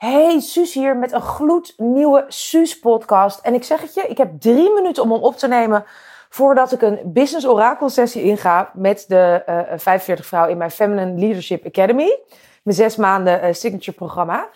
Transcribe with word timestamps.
Hey, 0.00 0.40
Suus 0.40 0.74
hier 0.74 0.96
met 0.96 1.12
een 1.12 1.20
gloednieuwe 1.20 2.24
Suus-podcast. 2.28 3.40
En 3.40 3.54
ik 3.54 3.64
zeg 3.64 3.80
het 3.80 3.94
je, 3.94 4.02
ik 4.02 4.18
heb 4.18 4.40
drie 4.40 4.72
minuten 4.74 5.02
om 5.02 5.12
hem 5.12 5.22
op 5.22 5.36
te 5.36 5.48
nemen 5.48 5.84
voordat 6.28 6.72
ik 6.72 6.82
een 6.82 7.00
business 7.04 7.46
orakel 7.46 7.88
sessie 7.88 8.22
inga 8.22 8.70
met 8.74 9.04
de 9.08 9.42
uh, 9.48 9.78
45 9.78 10.26
vrouw 10.26 10.48
in 10.48 10.56
mijn 10.56 10.70
Feminine 10.70 11.18
Leadership 11.18 11.66
Academy. 11.66 12.18
Mijn 12.62 12.76
zes 12.76 12.96
maanden 12.96 13.44
uh, 13.44 13.52
signature 13.52 13.96
programma. 13.96 14.48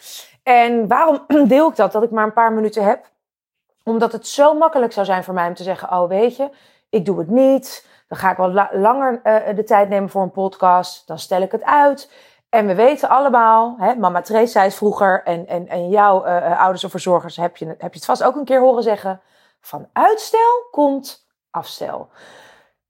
En 0.43 0.89
waarom 0.89 1.25
deel 1.47 1.69
ik 1.69 1.77
dat, 1.77 1.93
dat 1.93 2.03
ik 2.03 2.11
maar 2.11 2.25
een 2.25 2.33
paar 2.33 2.53
minuten 2.53 2.85
heb? 2.85 3.11
Omdat 3.83 4.13
het 4.13 4.27
zo 4.27 4.55
makkelijk 4.55 4.93
zou 4.93 5.07
zijn 5.07 5.25
voor 5.25 5.35
mij 5.35 5.49
om 5.49 5.55
te 5.55 5.63
zeggen, 5.63 5.91
oh 5.91 6.09
weet 6.09 6.37
je, 6.37 6.51
ik 6.91 7.05
doe 7.05 7.19
het 7.19 7.29
niet. 7.29 7.87
Dan 8.09 8.19
ga 8.19 8.31
ik 8.31 8.37
wel 8.37 8.53
la 8.53 8.71
langer 8.73 9.21
de 9.55 9.65
tijd 9.65 9.89
nemen 9.89 10.09
voor 10.09 10.23
een 10.23 10.31
podcast. 10.31 11.07
Dan 11.07 11.19
stel 11.19 11.43
ik 11.43 11.53
het 11.53 11.63
uit. 11.63 12.11
En 12.55 12.67
we 12.67 12.75
weten 12.75 13.09
allemaal, 13.09 13.77
hè, 13.79 13.95
mama 13.95 14.21
Trace 14.21 14.47
zei 14.47 14.65
het 14.65 14.75
vroeger 14.75 15.23
en, 15.25 15.47
en, 15.47 15.69
en 15.69 15.89
jouw 15.89 16.27
uh, 16.27 16.61
ouders 16.61 16.85
of 16.85 16.91
verzorgers 16.91 17.37
heb 17.37 17.57
je, 17.57 17.67
heb 17.67 17.79
je 17.79 17.99
het 17.99 18.05
vast 18.05 18.23
ook 18.23 18.37
een 18.37 18.45
keer 18.45 18.61
horen 18.61 18.83
zeggen. 18.83 19.21
Van 19.61 19.89
uitstel 19.93 20.69
komt 20.71 21.27
afstel. 21.51 22.09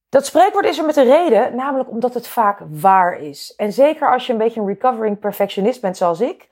Dat 0.09 0.27
spreekwoord 0.27 0.65
is 0.65 0.79
er 0.79 0.85
met 0.85 0.97
een 0.97 1.05
reden, 1.05 1.57
namelijk 1.57 1.91
omdat 1.91 2.15
het 2.15 2.27
vaak 2.27 2.59
waar 2.71 3.19
is. 3.19 3.55
En 3.57 3.73
zeker 3.73 4.13
als 4.13 4.27
je 4.27 4.33
een 4.33 4.39
beetje 4.39 4.61
een 4.61 4.67
recovering 4.67 5.19
perfectionist 5.19 5.81
bent 5.81 5.97
zoals 5.97 6.21
ik, 6.21 6.49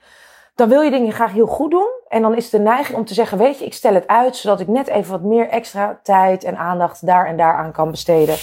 dan 0.55 0.69
wil 0.69 0.81
je 0.81 0.91
dingen 0.91 1.13
graag 1.13 1.33
heel 1.33 1.47
goed 1.47 1.71
doen. 1.71 1.91
En 2.09 2.23
dan 2.23 2.37
is 2.37 2.51
de 2.51 2.59
neiging 2.59 2.99
om 2.99 3.05
te 3.05 3.15
zeggen, 3.15 3.39
weet 3.39 3.59
je, 3.59 3.65
ik 3.65 3.75
stel 3.75 3.95
het 3.95 4.07
uit, 4.07 4.37
zodat 4.37 4.61
ik 4.61 4.69
net 4.69 4.89
even 4.89 5.11
wat 5.11 5.23
meer 5.23 5.49
extra 5.49 6.01
tijd 6.03 6.45
en 6.45 6.57
aandacht 6.57 7.07
daar 7.07 7.27
en 7.27 7.37
daar 7.37 7.57
aan 7.57 7.73
kan 7.73 7.91
besteden. 7.91 8.37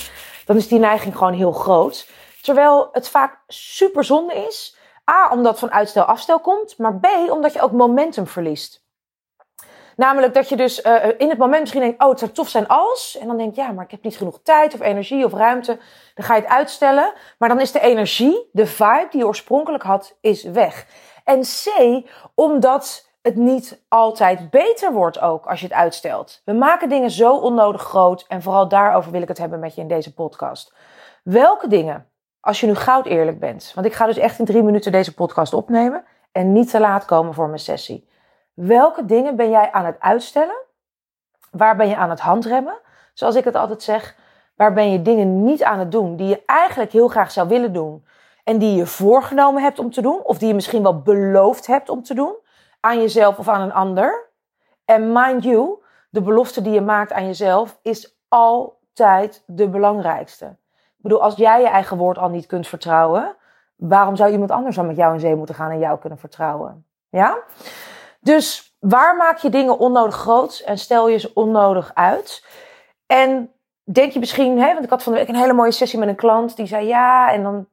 Dan 0.46 0.56
is 0.56 0.68
die 0.68 0.80
neiging 0.80 1.18
gewoon 1.18 1.34
heel 1.34 1.52
groot. 1.52 2.08
Terwijl 2.42 2.90
het 2.92 3.10
vaak 3.10 3.40
super 3.48 4.04
zonde 4.04 4.34
is. 4.34 4.78
A, 5.10 5.32
omdat 5.32 5.60
van 5.60 5.72
uitstel 5.72 6.04
afstel 6.04 6.40
komt. 6.40 6.78
Maar 6.78 7.00
B, 7.00 7.08
omdat 7.30 7.54
je 7.54 7.62
ook 7.62 7.72
momentum 7.72 8.28
verliest. 8.28 8.88
Namelijk 9.96 10.34
dat 10.34 10.50
je 10.50 10.56
dus 10.56 10.84
uh, 10.84 11.06
in 11.18 11.30
het 11.30 11.38
moment 11.38 11.60
misschien 11.60 11.82
denkt, 11.82 12.04
oh, 12.04 12.10
het 12.10 12.20
zou 12.20 12.32
tof 12.32 12.50
zijn 12.50 12.68
als. 12.68 13.18
En 13.22 13.28
dan 13.28 13.38
denk 13.38 13.56
je, 13.56 13.62
ja, 13.62 13.72
maar 13.72 13.84
ik 13.84 13.92
heb 13.92 14.04
niet 14.04 14.18
genoeg 14.18 14.40
tijd 14.44 14.74
of 14.74 14.80
energie 14.80 15.26
of 15.26 15.34
ruimte. 15.34 15.80
Dan 16.16 16.26
ga 16.26 16.36
je 16.36 16.42
het 16.42 16.50
uitstellen. 16.50 17.14
Maar 17.38 17.50
dan 17.50 17.60
is 17.60 17.72
de 17.72 17.80
energie, 17.80 18.50
de 18.52 18.66
vibe 18.66 19.08
die 19.10 19.20
je 19.20 19.28
oorspronkelijk 19.28 19.84
had, 19.84 20.18
is 20.22 20.44
weg. 20.44 20.86
En 21.24 21.42
C, 21.42 21.68
omdat 22.36 23.10
het 23.22 23.36
niet 23.36 23.84
altijd 23.88 24.50
beter 24.50 24.92
wordt 24.92 25.20
ook 25.20 25.46
als 25.46 25.60
je 25.60 25.66
het 25.66 25.76
uitstelt. 25.76 26.42
We 26.46 26.54
maken 26.54 26.90
dingen 26.90 27.12
zo 27.12 27.36
onnodig 27.36 27.82
groot. 27.82 28.26
En 28.28 28.42
vooral 28.42 28.68
daarover 28.68 29.12
wil 29.12 29.22
ik 29.22 29.28
het 29.28 29.38
hebben 29.38 29.60
met 29.60 29.76
je 29.76 29.82
in 29.82 29.88
deze 29.88 30.14
podcast. 30.14 30.74
Welke 31.24 31.68
dingen 31.68 32.10
als 32.42 32.60
je 32.60 32.68
nu 32.68 32.76
goud 32.76 33.06
eerlijk 33.06 33.40
bent, 33.40 33.72
want 33.76 33.88
ik 33.88 33.94
ga 33.94 34.06
dus 34.06 34.18
echt 34.18 34.40
in 34.40 34.46
drie 34.46 34.64
minuten 34.64 34.92
deze 34.92 35.14
podcast 35.14 35.54
opnemen 35.54 36.04
en 36.32 36.52
niet 36.52 36.70
te 36.70 36.80
laat 36.80 37.06
komen 37.06 37.34
voor 37.34 37.48
mijn 37.48 37.60
sessie. 37.60 38.10
Welke 38.54 39.06
dingen 39.06 39.36
ben 39.36 39.50
jij 39.50 39.72
aan 39.72 39.86
het 39.86 40.00
uitstellen? 40.00 40.58
Waar 41.52 41.76
ben 41.76 41.88
je 41.88 41.96
aan 41.96 42.10
het 42.10 42.20
handremmen? 42.20 42.78
Zoals 43.14 43.36
ik 43.36 43.44
het 43.44 43.56
altijd 43.56 43.84
zeg, 43.84 44.16
waar 44.56 44.74
ben 44.74 44.92
je 44.92 45.02
dingen 45.02 45.44
niet 45.44 45.64
aan 45.64 45.80
het 45.80 45.92
doen 45.92 46.16
die 46.16 46.28
je 46.28 46.44
eigenlijk 46.46 46.92
heel 46.92 47.08
graag 47.08 47.32
zou 47.32 47.48
willen 47.48 47.74
doen 47.74 48.06
en 48.44 48.58
die 48.58 48.76
je 48.76 48.86
voorgenomen 48.86 49.62
hebt 49.62 49.80
om 49.80 49.92
te 49.92 50.02
doen 50.02 50.24
of 50.24 50.38
die 50.38 50.48
je 50.48 50.54
misschien 50.54 50.84
wel 50.84 51.02
beloofd 51.02 51.68
hebt 51.68 51.90
om 51.90 52.04
te 52.04 52.14
doen 52.14 52.36
aan 52.80 53.02
jezelf 53.02 53.40
of 53.40 53.48
aan 53.48 53.62
een 53.62 53.74
ander? 53.74 54.30
En 54.86 55.12
mind 55.12 55.44
you, 55.44 55.84
de 56.10 56.22
belofte 56.22 56.62
die 56.62 56.74
je 56.74 56.82
maakt 56.82 57.12
aan 57.12 57.26
jezelf 57.26 57.80
is 57.82 58.18
altijd 58.28 59.44
de 59.46 59.70
belangrijkste. 59.70 60.56
Ik 61.00 61.06
bedoel, 61.06 61.22
als 61.22 61.36
jij 61.36 61.62
je 61.62 61.68
eigen 61.68 61.98
woord 61.98 62.18
al 62.18 62.30
niet 62.30 62.46
kunt 62.46 62.68
vertrouwen, 62.68 63.36
waarom 63.76 64.16
zou 64.16 64.32
iemand 64.32 64.52
anders 64.52 64.76
dan 64.76 64.88
met 64.88 64.96
jou 64.96 65.14
in 65.14 65.20
zee 65.20 65.36
moeten 65.36 65.56
gaan 65.56 65.72
en 65.72 65.80
jou 65.80 66.00
kunnen 66.00 66.20
vertrouwen? 66.20 66.86
Ja? 67.10 67.38
Dus 68.20 68.76
waar 68.80 69.16
maak 69.16 69.38
je 69.38 69.50
dingen 69.50 69.80
onnodig 69.80 70.16
groot 70.16 70.62
en 70.66 70.78
stel 70.78 71.10
je 71.10 71.18
ze 71.18 71.32
onnodig 71.34 71.92
uit? 71.94 72.46
En 73.06 73.52
denk 73.84 74.12
je 74.12 74.20
misschien, 74.20 74.60
hè, 74.60 74.74
want 74.74 74.84
ik 74.84 74.90
had 74.90 75.04
van 75.04 75.14
de 75.14 75.20
week 75.20 75.28
een 75.28 75.36
hele 75.36 75.54
mooie 75.54 75.72
sessie 75.72 76.00
met 76.00 76.08
een 76.08 76.16
klant 76.16 76.56
die 76.56 76.66
zei 76.66 76.88
ja, 76.88 77.32
en 77.32 77.44
dan 77.44 77.68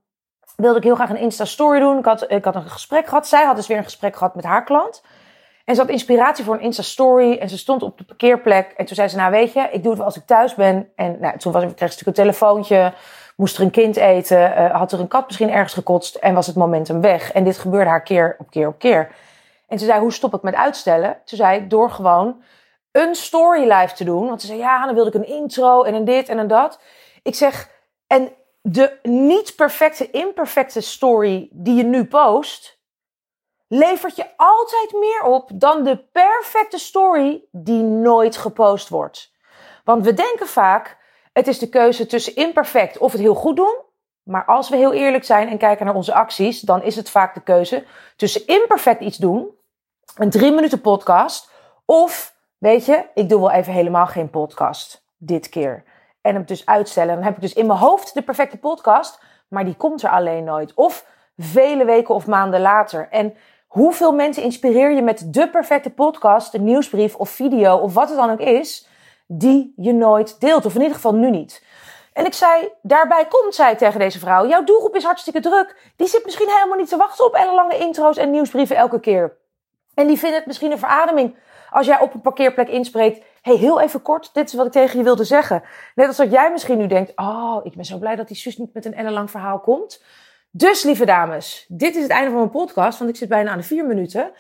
wilde 0.57 0.79
ik 0.79 0.85
heel 0.85 0.95
graag 0.95 1.11
een 1.11 1.17
Insta-story 1.17 1.79
doen. 1.79 1.99
Ik 1.99 2.05
had, 2.05 2.31
ik 2.31 2.45
had 2.45 2.55
een 2.55 2.71
gesprek 2.71 3.07
gehad. 3.07 3.27
Zij 3.27 3.45
had 3.45 3.57
dus 3.57 3.67
weer 3.67 3.77
een 3.77 3.85
gesprek 3.85 4.17
gehad 4.17 4.35
met 4.35 4.45
haar 4.45 4.65
klant. 4.65 5.03
En 5.67 5.75
ze 5.75 5.81
had 5.81 5.91
inspiratie 5.91 6.45
voor 6.45 6.55
een 6.55 6.61
Insta-story. 6.61 7.39
En 7.39 7.49
ze 7.49 7.59
stond 7.59 7.83
op 7.83 7.99
de 7.99 8.05
parkeerplek. 8.05 8.73
En 8.77 8.87
toen 8.87 8.97
zei 8.97 9.09
ze, 9.09 9.17
nou 9.17 9.31
weet 9.31 9.53
je, 9.53 9.61
ik 9.61 9.83
doe 9.83 9.89
het 9.89 9.97
wel 9.97 10.07
als 10.07 10.17
ik 10.17 10.27
thuis 10.27 10.55
ben. 10.55 10.89
En 10.97 11.17
nou, 11.21 11.39
toen 11.39 11.53
was, 11.53 11.63
kreeg 11.63 11.77
ze 11.77 11.85
natuurlijk 11.85 12.07
een 12.07 12.25
telefoontje. 12.25 12.93
Moest 13.37 13.57
er 13.57 13.63
een 13.63 13.71
kind 13.71 13.97
eten. 13.97 14.39
Uh, 14.39 14.75
had 14.75 14.93
er 14.93 15.01
een 15.01 15.09
kat 15.09 15.27
misschien 15.27 15.51
ergens 15.51 15.75
gekotst. 15.75 16.15
En 16.15 16.35
was 16.35 16.47
het 16.47 16.57
momentum 16.57 17.01
weg. 17.01 17.33
En 17.33 17.45
dit 17.45 17.59
gebeurde 17.59 17.91
haar 17.91 18.03
keer 18.03 18.37
op 18.39 18.51
keer 18.51 18.69
op 18.69 18.79
keer. 18.79 19.15
En 19.69 19.79
ze 19.79 19.85
zei, 19.85 20.01
hoe 20.01 20.13
stop 20.13 20.35
ik 20.35 20.43
met 20.43 20.55
uitstellen? 20.55 21.19
Toen 21.25 21.39
zei 21.39 21.61
ik, 21.61 21.71
door 21.71 21.91
gewoon 21.91 22.43
een 22.93 23.15
story 23.15 23.73
live 23.73 23.95
te 23.95 24.05
doen. 24.05 24.27
Want 24.27 24.41
ze 24.41 24.47
zei, 24.47 24.59
ja, 24.59 24.85
dan 24.85 24.95
wilde 24.95 25.11
ik 25.11 25.15
een 25.15 25.37
intro 25.37 25.83
en 25.83 25.95
een 25.95 26.05
dit 26.05 26.29
en 26.29 26.39
een 26.39 26.47
dat. 26.47 26.81
Ik 27.23 27.35
zeg, 27.35 27.71
en 28.07 28.33
de 28.63 28.99
niet 29.03 29.57
perfecte, 29.57 30.11
imperfecte 30.11 30.81
story 30.81 31.49
die 31.53 31.75
je 31.75 31.85
nu 31.85 32.05
post 32.05 32.76
levert 33.69 34.17
je 34.17 34.27
altijd 34.37 34.93
meer 34.93 35.23
op 35.23 35.51
dan 35.55 35.85
de 35.85 35.97
perfecte 36.13 36.79
story 36.79 37.45
die 37.51 37.83
nooit 37.83 38.37
gepost 38.37 38.89
wordt. 38.89 39.35
Want 39.85 40.05
we 40.05 40.15
denken 40.15 40.47
vaak, 40.47 40.99
het 41.33 41.47
is 41.47 41.59
de 41.59 41.69
keuze 41.69 42.07
tussen 42.07 42.37
imperfect 42.37 42.99
of 42.99 43.13
het 43.13 43.21
heel 43.21 43.35
goed 43.35 43.57
doen. 43.57 43.77
Maar 44.23 44.45
als 44.45 44.69
we 44.69 44.77
heel 44.77 44.93
eerlijk 44.93 45.25
zijn 45.25 45.49
en 45.49 45.59
kijken 45.59 45.87
naar 45.87 45.95
onze 45.95 46.15
acties, 46.15 46.61
dan 46.61 46.83
is 46.83 46.97
het 46.97 47.11
vaak 47.11 47.35
de 47.35 47.43
keuze 47.43 47.85
tussen 48.17 48.47
imperfect 48.47 49.01
iets 49.01 49.17
doen, 49.17 49.51
een 50.17 50.31
drie 50.31 50.53
minuten 50.53 50.81
podcast, 50.81 51.51
of 51.85 52.35
weet 52.59 52.87
je, 52.87 53.05
ik 53.15 53.29
doe 53.29 53.41
wel 53.41 53.51
even 53.51 53.73
helemaal 53.73 54.07
geen 54.07 54.31
podcast 54.31 55.05
dit 55.17 55.49
keer. 55.49 55.85
En 56.21 56.35
hem 56.35 56.45
dus 56.45 56.67
uitstellen. 56.67 57.15
Dan 57.15 57.25
heb 57.25 57.35
ik 57.35 57.41
dus 57.41 57.53
in 57.53 57.67
mijn 57.67 57.79
hoofd 57.79 58.15
de 58.15 58.23
perfecte 58.23 58.57
podcast, 58.57 59.21
maar 59.49 59.65
die 59.65 59.77
komt 59.77 60.03
er 60.03 60.11
alleen 60.11 60.45
nooit. 60.45 60.75
Of 60.75 61.07
vele 61.37 61.85
weken 61.85 62.15
of 62.15 62.27
maanden 62.27 62.61
later. 62.61 63.09
En 63.11 63.35
Hoeveel 63.77 64.13
mensen 64.13 64.43
inspireer 64.43 64.93
je 64.93 65.03
met 65.03 65.33
de 65.35 65.51
perfecte 65.51 65.91
podcast, 65.91 66.55
een 66.55 66.65
nieuwsbrief 66.65 67.15
of 67.15 67.31
video 67.31 67.77
of 67.77 67.95
wat 67.95 68.09
het 68.09 68.19
dan 68.19 68.31
ook 68.31 68.41
is, 68.41 68.89
die 69.27 69.73
je 69.77 69.93
nooit 69.93 70.41
deelt? 70.41 70.65
Of 70.65 70.75
in 70.75 70.81
ieder 70.81 70.95
geval 70.95 71.15
nu 71.15 71.31
niet. 71.31 71.65
En 72.13 72.27
ik 72.27 72.33
zei, 72.33 72.69
daarbij 72.83 73.27
komt 73.29 73.55
zij 73.55 73.77
tegen 73.77 74.01
deze 74.01 74.19
vrouw, 74.19 74.49
jouw 74.49 74.65
doelgroep 74.65 74.95
is 74.95 75.05
hartstikke 75.05 75.41
druk. 75.41 75.93
Die 75.97 76.07
zit 76.07 76.25
misschien 76.25 76.49
helemaal 76.49 76.79
niet 76.79 76.89
te 76.89 76.97
wachten 76.97 77.25
op 77.25 77.35
ellenlange 77.35 77.79
intro's 77.79 78.17
en 78.17 78.31
nieuwsbrieven 78.31 78.77
elke 78.77 79.01
keer. 79.01 79.37
En 79.95 80.07
die 80.07 80.19
vinden 80.19 80.39
het 80.39 80.47
misschien 80.47 80.73
een 80.73 80.79
verademing 80.79 81.37
als 81.71 81.87
jij 81.87 82.01
op 82.01 82.15
een 82.15 82.21
parkeerplek 82.21 82.69
inspreekt. 82.69 83.25
hey, 83.43 83.57
heel 83.57 83.81
even 83.81 84.03
kort, 84.03 84.31
dit 84.35 84.49
is 84.49 84.55
wat 84.55 84.67
ik 84.67 84.73
tegen 84.73 84.99
je 84.99 85.05
wilde 85.05 85.25
zeggen. 85.25 85.63
Net 85.95 86.07
als 86.07 86.17
dat 86.17 86.31
jij 86.31 86.51
misschien 86.51 86.79
nu 86.79 86.87
denkt, 86.87 87.13
oh, 87.17 87.61
ik 87.63 87.75
ben 87.75 87.85
zo 87.85 87.99
blij 87.99 88.17
dat 88.17 88.29
die 88.29 88.37
zus 88.37 88.57
niet 88.57 88.75
met 88.75 88.85
een 88.85 88.95
ellenlang 88.95 89.31
verhaal 89.31 89.61
komt. 89.61 90.03
Dus, 90.57 90.83
lieve 90.83 91.05
dames, 91.05 91.67
dit 91.69 91.97
is 91.97 92.03
het 92.03 92.11
einde 92.11 92.31
van 92.31 92.39
mijn 92.39 92.51
podcast, 92.51 92.99
want 92.99 93.11
ik 93.11 93.17
zit 93.17 93.29
bijna 93.29 93.51
aan 93.51 93.59
de 93.59 93.65
vier 93.65 93.87
minuten. 93.87 94.31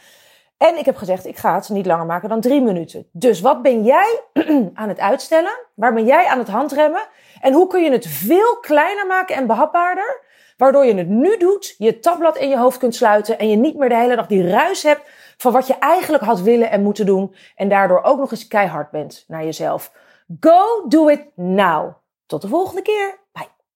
En 0.56 0.78
ik 0.78 0.84
heb 0.84 0.97
gezegd, 0.97 1.27
ik 1.27 1.37
ga 1.37 1.54
het 1.54 1.69
niet 1.69 1.87
langer 1.87 2.06
maken 2.06 2.28
dan 2.28 2.41
drie 2.41 2.60
minuten. 2.60 3.09
Dus 3.12 3.41
wat 3.41 3.62
ben 3.62 3.84
jij 3.84 4.21
aan 4.75 4.88
het 4.88 4.99
uitstellen? 4.99 5.59
Waar 5.75 5.94
ben 5.94 6.05
jij 6.05 6.26
aan 6.26 6.38
het 6.38 6.49
handremmen? 6.49 7.09
En 7.41 7.53
hoe 7.53 7.66
kun 7.66 7.82
je 7.82 7.91
het 7.91 8.06
veel 8.06 8.56
kleiner 8.60 9.06
maken 9.06 9.37
en 9.37 9.47
behapbaarder? 9.47 10.25
Waardoor 10.56 10.84
je 10.87 10.94
het 10.94 11.09
nu 11.09 11.37
doet, 11.37 11.75
je 11.78 11.99
tabblad 11.99 12.37
in 12.37 12.49
je 12.49 12.59
hoofd 12.59 12.78
kunt 12.78 12.94
sluiten 12.94 13.38
en 13.38 13.50
je 13.50 13.56
niet 13.56 13.76
meer 13.76 13.88
de 13.88 13.97
hele 13.97 14.16
dag 14.16 14.26
die 14.26 14.49
ruis 14.49 14.82
hebt 14.82 15.10
van 15.37 15.53
wat 15.53 15.66
je 15.66 15.78
eigenlijk 15.78 16.25
had 16.25 16.41
willen 16.41 16.71
en 16.71 16.82
moeten 16.82 17.06
doen. 17.06 17.34
En 17.56 17.69
daardoor 17.69 18.03
ook 18.03 18.19
nog 18.19 18.31
eens 18.31 18.49
keihard 18.49 18.91
bent 18.91 19.25
naar 19.28 19.44
jezelf. 19.44 19.93
Go 20.41 20.88
do 20.88 21.09
it 21.09 21.26
now. 21.34 21.93
Tot 22.26 22.43
de 22.43 22.49
volgende 22.49 22.82
keer. 22.82 23.19
Bye. 23.32 23.56